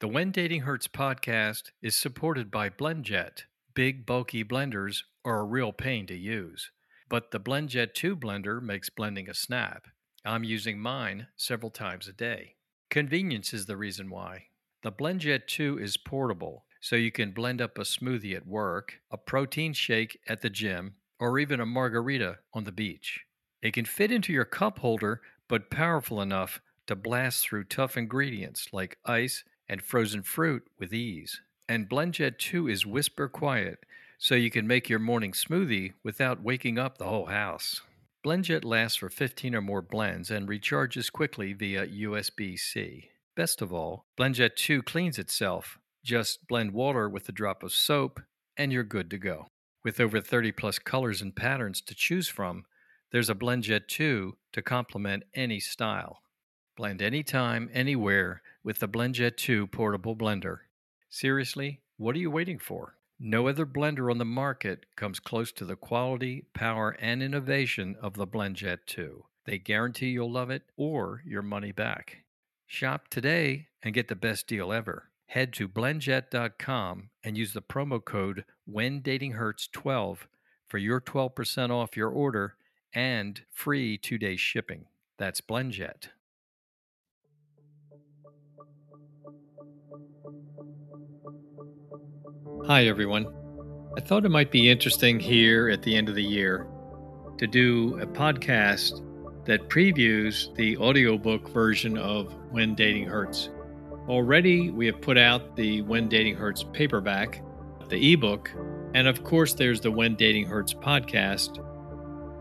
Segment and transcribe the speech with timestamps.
[0.00, 3.42] The When Dating Hurts podcast is supported by BlendJet.
[3.74, 6.70] Big, bulky blenders are a real pain to use,
[7.10, 9.88] but the BlendJet 2 blender makes blending a snap.
[10.24, 12.54] I'm using mine several times a day.
[12.88, 14.44] Convenience is the reason why.
[14.82, 19.18] The BlendJet 2 is portable, so you can blend up a smoothie at work, a
[19.18, 23.20] protein shake at the gym, or even a margarita on the beach.
[23.60, 28.68] It can fit into your cup holder, but powerful enough to blast through tough ingredients
[28.72, 31.40] like ice and frozen fruit with ease.
[31.68, 33.86] And BlendJet 2 is whisper quiet,
[34.18, 37.80] so you can make your morning smoothie without waking up the whole house.
[38.26, 43.10] BlendJet lasts for 15 or more blends and recharges quickly via USB C.
[43.36, 45.78] Best of all, BlendJet 2 cleans itself.
[46.04, 48.20] Just blend water with a drop of soap,
[48.56, 49.46] and you're good to go.
[49.84, 52.64] With over 30 plus colors and patterns to choose from,
[53.12, 56.18] there's a BlendJet 2 to complement any style.
[56.76, 60.58] Blend anytime, anywhere with the BlendJet 2 portable blender.
[61.08, 62.96] Seriously, what are you waiting for?
[63.18, 68.14] No other blender on the market comes close to the quality, power, and innovation of
[68.14, 69.24] the BlendJet 2.
[69.44, 72.24] They guarantee you'll love it or your money back.
[72.66, 75.10] Shop today and get the best deal ever.
[75.26, 80.18] Head to blendjet.com and use the promo code WhenDatingHurts12
[80.68, 82.56] for your 12% off your order
[82.94, 84.86] and free two day shipping.
[85.18, 86.08] That's BlendJet.
[92.70, 93.26] Hi, everyone.
[93.96, 96.68] I thought it might be interesting here at the end of the year
[97.38, 99.04] to do a podcast
[99.44, 103.50] that previews the audiobook version of When Dating Hurts.
[104.08, 107.42] Already, we have put out the When Dating Hurts paperback,
[107.88, 108.52] the ebook,
[108.94, 111.56] and of course, there's the When Dating Hurts podcast.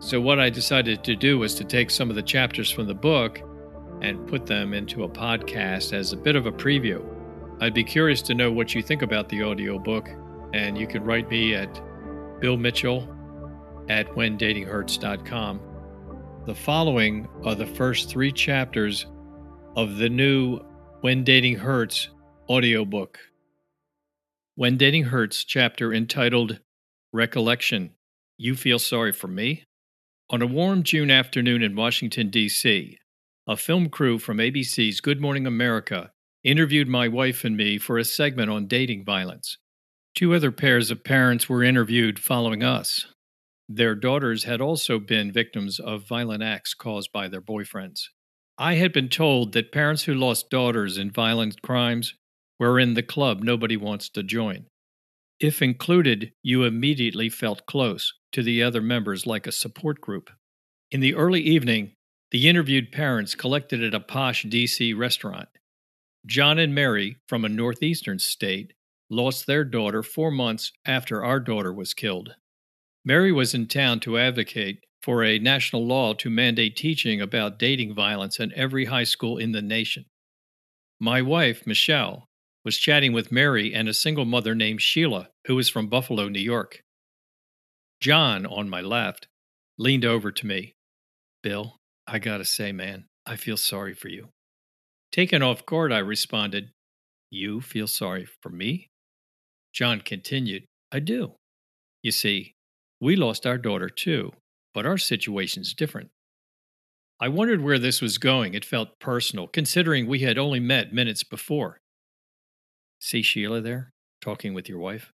[0.00, 2.94] So, what I decided to do was to take some of the chapters from the
[2.94, 3.40] book
[4.02, 7.02] and put them into a podcast as a bit of a preview.
[7.60, 10.08] I'd be curious to know what you think about the audiobook,
[10.54, 11.80] and you can write me at
[12.40, 13.14] Bill Mitchell
[13.90, 15.60] at whendatinghurts.com.
[16.46, 19.04] The following are the first three chapters
[19.76, 20.60] of the new
[21.02, 22.08] When Dating Hurts
[22.48, 23.18] audiobook.
[24.54, 26.60] When Dating Hurts chapter entitled
[27.12, 27.90] Recollection
[28.38, 29.64] You Feel Sorry for Me?
[30.30, 32.96] On a warm June afternoon in Washington, D.C.,
[33.46, 36.12] a film crew from ABC's Good Morning America
[36.44, 39.58] interviewed my wife and me for a segment on dating violence.
[40.14, 43.06] Two other pairs of parents were interviewed following us.
[43.68, 48.06] Their daughters had also been victims of violent acts caused by their boyfriends.
[48.58, 52.14] I had been told that parents who lost daughters in violent crimes
[52.58, 54.66] were in the club nobody wants to join.
[55.38, 60.30] If included, you immediately felt close to the other members like a support group.
[60.90, 61.92] In the early evening,
[62.30, 65.48] the interviewed parents collected at a posh DC restaurant.
[66.26, 68.72] John and Mary, from a northeastern state,
[69.08, 72.34] lost their daughter four months after our daughter was killed.
[73.04, 77.94] Mary was in town to advocate for a national law to mandate teaching about dating
[77.94, 80.04] violence in every high school in the nation.
[81.00, 82.26] My wife, Michelle,
[82.64, 86.40] was chatting with Mary and a single mother named Sheila, who was from Buffalo, New
[86.40, 86.82] York.
[88.00, 89.26] John, on my left,
[89.78, 90.74] leaned over to me.
[91.42, 94.28] Bill, I gotta say, man, I feel sorry for you.
[95.12, 96.70] Taken off guard, I responded,
[97.30, 98.90] You feel sorry for me?
[99.72, 101.34] John continued, I do.
[102.02, 102.54] You see,
[103.00, 104.32] we lost our daughter too,
[104.72, 106.10] but our situation's different.
[107.20, 108.54] I wondered where this was going.
[108.54, 111.80] It felt personal, considering we had only met minutes before.
[113.00, 113.92] See Sheila there,
[114.22, 115.12] talking with your wife?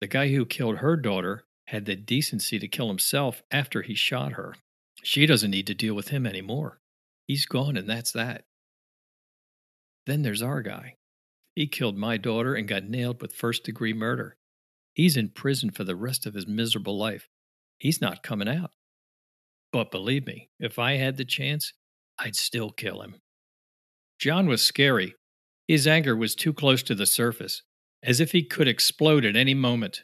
[0.00, 4.32] The guy who killed her daughter had the decency to kill himself after he shot
[4.32, 4.56] her.
[5.02, 6.78] She doesn't need to deal with him anymore.
[7.26, 8.42] He's gone, and that's that.
[10.10, 10.96] Then there's our guy.
[11.54, 14.36] He killed my daughter and got nailed with first degree murder.
[14.92, 17.28] He's in prison for the rest of his miserable life.
[17.78, 18.72] He's not coming out.
[19.72, 21.74] But believe me, if I had the chance,
[22.18, 23.20] I'd still kill him.
[24.18, 25.14] John was scary.
[25.68, 27.62] His anger was too close to the surface,
[28.02, 30.02] as if he could explode at any moment.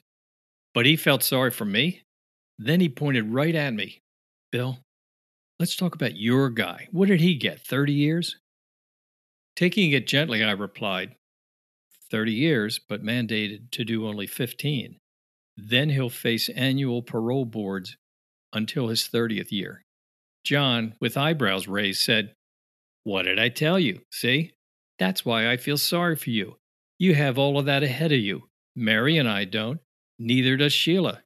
[0.73, 2.03] But he felt sorry for me.
[2.61, 4.03] Then he pointed right at me.
[4.53, 4.79] Bill,
[5.59, 6.87] let's talk about your guy.
[6.93, 7.67] What did he get?
[7.67, 8.37] 30 years?
[9.57, 11.17] Taking it gently, I replied,
[12.11, 14.99] 30 years, but mandated to do only 15.
[15.57, 17.97] Then he'll face annual parole boards
[18.53, 19.83] until his 30th year.
[20.45, 22.35] John, with eyebrows raised, said,
[23.05, 24.03] What did I tell you?
[24.13, 24.53] See?
[24.99, 26.57] That's why I feel sorry for you.
[26.99, 28.45] You have all of that ahead of you.
[28.75, 29.81] Mary and I don't.
[30.19, 31.23] Neither does Sheila.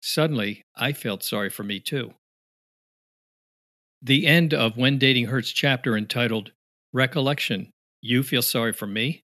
[0.00, 2.14] Suddenly, I felt sorry for me too.
[4.02, 6.52] The end of When Dating Hurts chapter entitled
[6.94, 9.24] Recollection You feel sorry for me?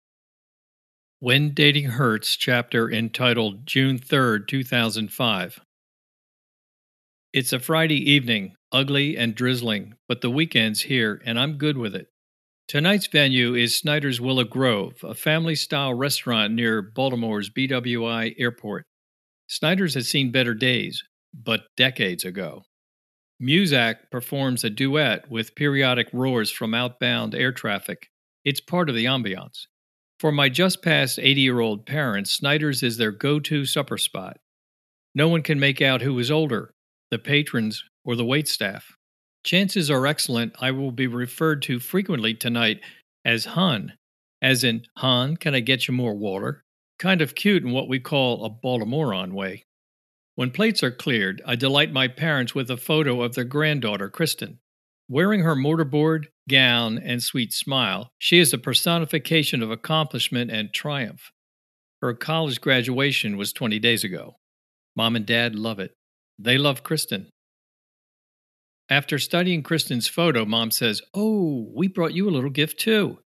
[1.20, 5.60] When Dating Hurts, chapter entitled June 3rd, 2005.
[7.34, 11.94] It's a Friday evening, ugly and drizzling, but the weekend's here and I'm good with
[11.94, 12.06] it.
[12.68, 18.86] Tonight's venue is Snyder's Willow Grove, a family style restaurant near Baltimore's BWI airport.
[19.46, 21.02] Snyder's has seen better days,
[21.34, 22.62] but decades ago.
[23.40, 28.10] Muzak performs a duet with periodic roars from outbound air traffic.
[28.44, 29.66] It's part of the ambiance.
[30.18, 34.38] For my just past 80 year old parents, Snyder's is their go to supper spot.
[35.14, 36.74] No one can make out who is older,
[37.10, 38.82] the patrons or the waitstaff.
[39.44, 42.80] Chances are excellent I will be referred to frequently tonight
[43.24, 43.92] as Hun,
[44.42, 46.64] as in, Han, can I get you more water?
[46.98, 49.64] Kind of cute in what we call a Baltimorean way.
[50.38, 54.60] When plates are cleared, I delight my parents with a photo of their granddaughter, Kristen.
[55.08, 61.32] Wearing her mortarboard, gown, and sweet smile, she is a personification of accomplishment and triumph.
[62.00, 64.36] Her college graduation was 20 days ago.
[64.94, 65.90] Mom and Dad love it.
[66.38, 67.30] They love Kristen.
[68.88, 73.18] After studying Kristen's photo, Mom says, Oh, we brought you a little gift too.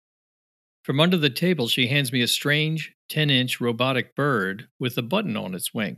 [0.86, 5.02] From under the table, she hands me a strange 10 inch robotic bird with a
[5.02, 5.98] button on its wing.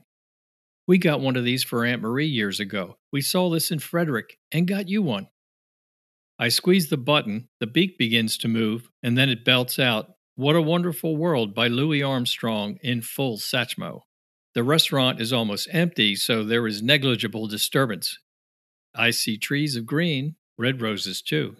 [0.87, 2.97] We got one of these for Aunt Marie years ago.
[3.11, 5.27] We saw this in Frederick and got you one.
[6.37, 10.57] I squeeze the button, the beak begins to move, and then it belts out, What
[10.57, 14.01] a Wonderful World by Louis Armstrong in full Satchmo.
[14.55, 18.19] The restaurant is almost empty, so there is negligible disturbance.
[18.93, 21.55] I see trees of green, red roses too.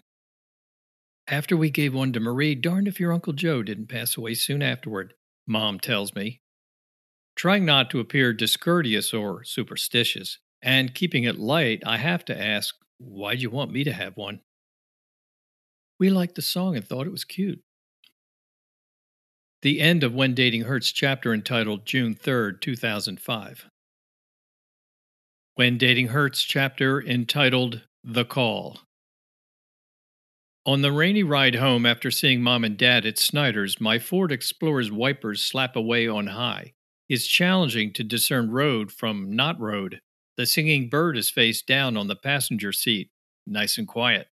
[1.26, 4.62] After we gave one to Marie, darned if your Uncle Joe didn't pass away soon
[4.62, 5.14] afterward,
[5.46, 6.42] Mom tells me,
[7.36, 12.74] Trying not to appear discourteous or superstitious, and keeping it light, I have to ask,
[12.98, 14.40] why'd you want me to have one?
[15.98, 17.62] We liked the song and thought it was cute.
[19.62, 23.66] The end of When Dating Hurts chapter entitled June 3rd, 2005.
[25.54, 28.80] When Dating Hurts chapter entitled The Call.
[30.66, 34.90] On the rainy ride home after seeing mom and dad at Snyder's, my Ford Explorer's
[34.90, 36.72] wipers slap away on high.
[37.08, 40.00] It's challenging to discern road from not road.
[40.36, 43.10] The singing bird is face down on the passenger seat,
[43.46, 44.28] nice and quiet.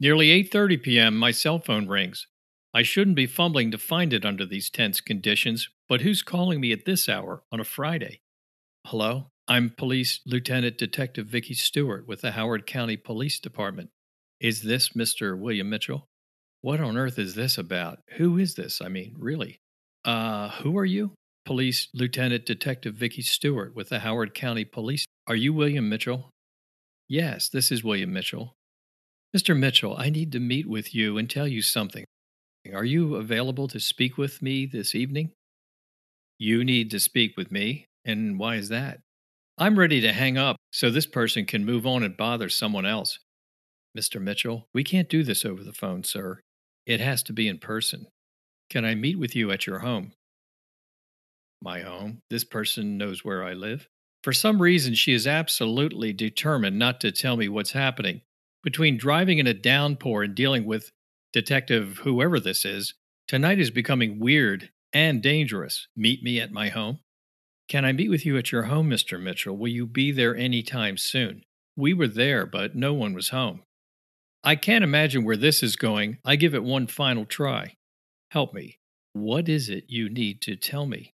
[0.00, 1.16] Nearly 8:30 p.m.
[1.16, 2.26] my cell phone rings.
[2.72, 6.72] I shouldn't be fumbling to find it under these tense conditions, but who's calling me
[6.72, 8.22] at this hour on a Friday?
[8.86, 9.30] Hello?
[9.46, 13.90] I'm Police Lieutenant Detective Vicky Stewart with the Howard County Police Department.
[14.40, 15.38] Is this Mr.
[15.38, 16.08] William Mitchell?
[16.62, 17.98] What on earth is this about?
[18.16, 18.80] Who is this?
[18.80, 19.60] I mean, really?
[20.04, 21.12] Uh, who are you?
[21.44, 25.04] Police Lieutenant Detective Vicky Stewart with the Howard County Police.
[25.26, 26.30] Are you William Mitchell?
[27.06, 28.54] Yes, this is William Mitchell.
[29.36, 29.54] Mr.
[29.54, 32.04] Mitchell, I need to meet with you and tell you something.
[32.72, 35.32] Are you available to speak with me this evening?
[36.38, 39.00] You need to speak with me, and why is that?
[39.58, 43.18] I'm ready to hang up so this person can move on and bother someone else.
[43.96, 44.20] Mr.
[44.20, 46.40] Mitchell, we can't do this over the phone, sir.
[46.86, 48.06] It has to be in person.
[48.70, 50.12] Can I meet with you at your home?
[51.64, 52.20] My home.
[52.30, 53.88] This person knows where I live.
[54.22, 58.20] For some reason, she is absolutely determined not to tell me what's happening.
[58.62, 60.92] Between driving in a downpour and dealing with
[61.32, 62.94] Detective whoever this is,
[63.26, 65.88] tonight is becoming weird and dangerous.
[65.96, 67.00] Meet me at my home?
[67.68, 69.20] Can I meet with you at your home, Mr.
[69.20, 69.56] Mitchell?
[69.56, 71.42] Will you be there any time soon?
[71.76, 73.62] We were there, but no one was home.
[74.44, 76.18] I can't imagine where this is going.
[76.24, 77.76] I give it one final try.
[78.30, 78.78] Help me.
[79.14, 81.13] What is it you need to tell me?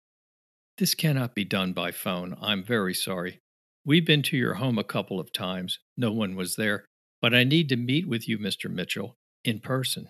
[0.77, 2.37] This cannot be done by phone.
[2.39, 3.39] I'm very sorry.
[3.83, 5.79] We've been to your home a couple of times.
[5.97, 6.85] No one was there.
[7.19, 8.69] But I need to meet with you, Mr.
[8.69, 10.09] Mitchell, in person.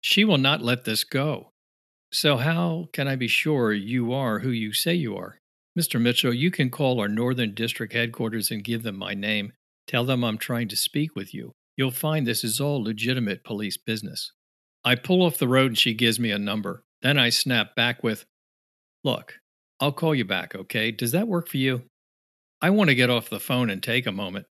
[0.00, 1.50] She will not let this go.
[2.10, 5.38] So, how can I be sure you are who you say you are?
[5.78, 6.00] Mr.
[6.00, 9.52] Mitchell, you can call our Northern District headquarters and give them my name.
[9.86, 11.52] Tell them I'm trying to speak with you.
[11.76, 14.32] You'll find this is all legitimate police business.
[14.84, 16.82] I pull off the road and she gives me a number.
[17.02, 18.24] Then I snap back with,
[19.02, 19.40] Look,
[19.80, 20.90] I'll call you back, okay?
[20.90, 21.82] Does that work for you?
[22.62, 24.46] I want to get off the phone and take a moment.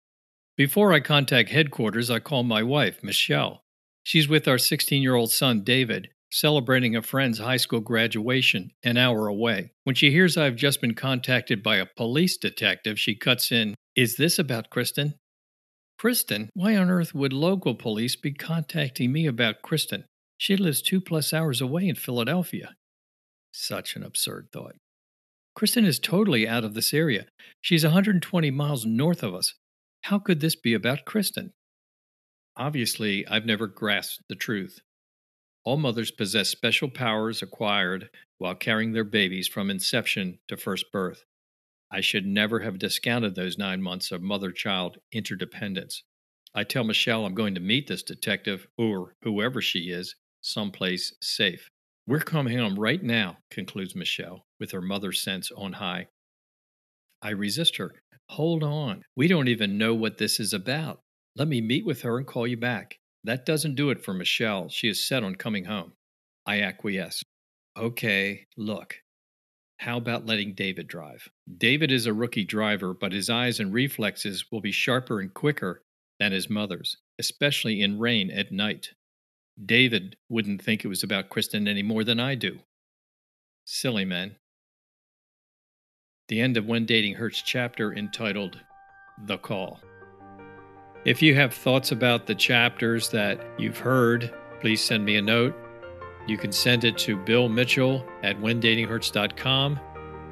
[0.56, 3.62] Before I contact headquarters, I call my wife, Michelle.
[4.04, 8.96] She's with our 16 year old son, David, celebrating a friend's high school graduation an
[8.96, 9.72] hour away.
[9.84, 14.16] When she hears I've just been contacted by a police detective, she cuts in, Is
[14.16, 15.14] this about Kristen?
[15.98, 16.50] Kristen?
[16.54, 20.04] Why on earth would local police be contacting me about Kristen?
[20.36, 22.74] She lives two plus hours away in Philadelphia.
[23.52, 24.74] Such an absurd thought.
[25.54, 27.26] Kristen is totally out of this area.
[27.60, 29.54] She's 120 miles north of us.
[30.02, 31.52] How could this be about Kristen?
[32.56, 34.80] Obviously, I've never grasped the truth.
[35.64, 41.24] All mothers possess special powers acquired while carrying their babies from inception to first birth.
[41.90, 46.02] I should never have discounted those nine months of mother child interdependence.
[46.54, 51.70] I tell Michelle I'm going to meet this detective, or whoever she is, someplace safe.
[52.06, 56.08] We're coming home right now, concludes Michelle, with her mother sense on high.
[57.22, 57.92] I resist her.
[58.30, 59.02] Hold on.
[59.16, 61.00] We don't even know what this is about.
[61.36, 62.98] Let me meet with her and call you back.
[63.24, 64.68] That doesn't do it for Michelle.
[64.68, 65.92] She is set on coming home.
[66.44, 67.22] I acquiesce.
[67.78, 68.96] Okay, look.
[69.78, 71.28] How about letting David drive?
[71.58, 75.82] David is a rookie driver, but his eyes and reflexes will be sharper and quicker
[76.18, 78.90] than his mother's, especially in rain at night.
[79.64, 82.60] David wouldn't think it was about Kristen any more than I do.
[83.64, 84.36] Silly man.
[86.28, 88.58] The end of When Dating Hurts chapter entitled
[89.26, 89.80] The Call.
[91.04, 95.54] If you have thoughts about the chapters that you've heard, please send me a note.
[96.26, 99.80] You can send it to Bill Mitchell at whendatinghurts.com.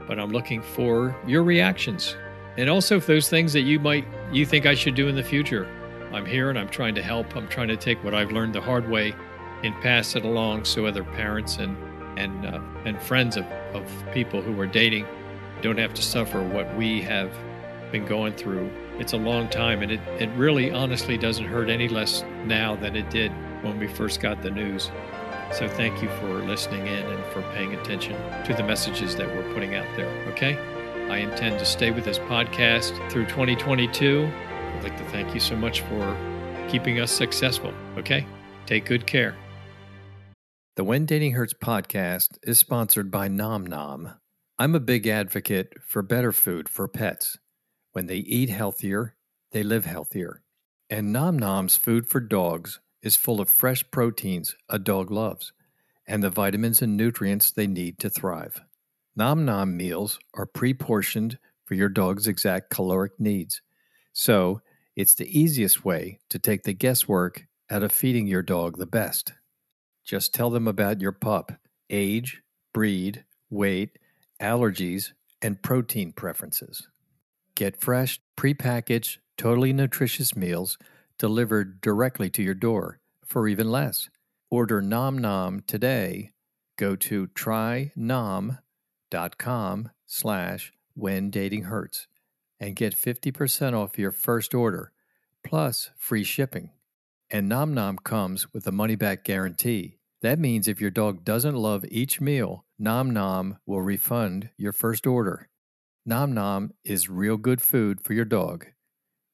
[0.06, 2.16] But I'm looking for your reactions.
[2.56, 5.68] And also those things that you might you think I should do in the future.
[6.12, 7.36] I'm here and I'm trying to help.
[7.36, 9.14] I'm trying to take what I've learned the hard way
[9.62, 11.76] and pass it along so other parents and
[12.18, 15.06] and uh, and friends of, of people who are dating
[15.62, 17.32] don't have to suffer what we have
[17.92, 18.70] been going through.
[18.98, 22.96] It's a long time, and it, it really honestly doesn't hurt any less now than
[22.96, 24.90] it did when we first got the news.
[25.52, 28.12] So thank you for listening in and for paying attention
[28.44, 30.08] to the messages that we're putting out there.
[30.28, 30.56] Okay?
[31.10, 34.30] I intend to stay with this podcast through 2022.
[34.74, 36.16] I'd like to thank you so much for
[36.68, 37.72] keeping us successful.
[37.96, 38.26] Okay?
[38.66, 39.36] Take good care.
[40.76, 44.14] The When Dating Hurts podcast is sponsored by Nom Nom.
[44.58, 47.38] I'm a big advocate for better food for pets.
[47.92, 49.16] When they eat healthier,
[49.52, 50.42] they live healthier.
[50.88, 55.52] And Nom Nom's food for dogs is full of fresh proteins a dog loves
[56.06, 58.60] and the vitamins and nutrients they need to thrive.
[59.14, 63.62] Nom Nom meals are pre portioned for your dog's exact caloric needs.
[64.12, 64.62] So,
[64.96, 69.32] it's the easiest way to take the guesswork out of feeding your dog the best.
[70.04, 71.52] Just tell them about your pup,
[71.88, 72.42] age,
[72.74, 73.98] breed, weight,
[74.40, 76.88] allergies, and protein preferences.
[77.54, 80.76] Get fresh, prepackaged, totally nutritious meals
[81.18, 84.08] delivered directly to your door for even less.
[84.50, 86.32] Order Nom Nom today.
[86.76, 88.58] Go to trynom.com
[90.06, 92.06] slash when dating hurts
[92.60, 94.92] and get 50% off your first order
[95.42, 96.70] plus free shipping.
[97.30, 99.98] And Nom Nom comes with a money back guarantee.
[100.22, 105.06] That means if your dog doesn't love each meal, Nom Nom will refund your first
[105.06, 105.48] order.
[106.04, 108.66] Nom Nom is real good food for your dog.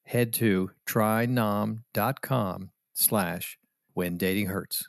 [0.04, 3.59] Head to trynom.com slash
[3.95, 4.88] when dating hurts.